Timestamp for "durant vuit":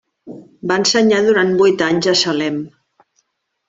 1.29-1.87